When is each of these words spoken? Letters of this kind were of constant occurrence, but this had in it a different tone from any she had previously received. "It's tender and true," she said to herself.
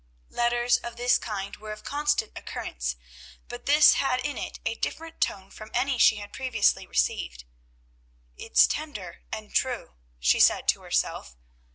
Letters 0.31 0.77
of 0.77 0.95
this 0.95 1.19
kind 1.19 1.55
were 1.57 1.71
of 1.71 1.83
constant 1.83 2.31
occurrence, 2.35 2.95
but 3.47 3.67
this 3.67 3.93
had 3.93 4.19
in 4.21 4.35
it 4.35 4.59
a 4.65 4.73
different 4.73 5.21
tone 5.21 5.51
from 5.51 5.69
any 5.75 5.99
she 5.99 6.15
had 6.15 6.33
previously 6.33 6.87
received. 6.87 7.43
"It's 8.35 8.65
tender 8.65 9.21
and 9.31 9.53
true," 9.53 9.93
she 10.19 10.39
said 10.39 10.67
to 10.69 10.81
herself. 10.81 11.35